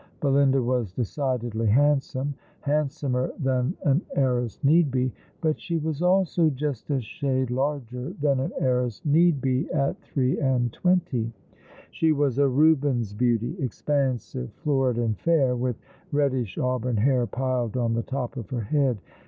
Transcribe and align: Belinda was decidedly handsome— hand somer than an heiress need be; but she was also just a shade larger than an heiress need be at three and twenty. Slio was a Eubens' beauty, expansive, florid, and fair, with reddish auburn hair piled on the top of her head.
Belinda 0.19 0.63
was 0.63 0.91
decidedly 0.93 1.67
handsome— 1.67 2.33
hand 2.61 2.91
somer 2.91 3.31
than 3.37 3.77
an 3.83 4.01
heiress 4.15 4.57
need 4.63 4.89
be; 4.89 5.11
but 5.41 5.61
she 5.61 5.77
was 5.77 6.01
also 6.01 6.49
just 6.49 6.89
a 6.89 6.99
shade 6.99 7.51
larger 7.51 8.09
than 8.19 8.39
an 8.39 8.51
heiress 8.57 9.05
need 9.05 9.41
be 9.41 9.69
at 9.69 10.01
three 10.01 10.39
and 10.39 10.73
twenty. 10.73 11.31
Slio 11.93 12.15
was 12.15 12.39
a 12.39 12.49
Eubens' 12.49 13.15
beauty, 13.15 13.55
expansive, 13.59 14.49
florid, 14.63 14.97
and 14.97 15.19
fair, 15.19 15.55
with 15.55 15.75
reddish 16.11 16.57
auburn 16.57 16.97
hair 16.97 17.27
piled 17.27 17.77
on 17.77 17.93
the 17.93 18.01
top 18.01 18.37
of 18.37 18.49
her 18.49 18.61
head. 18.61 18.97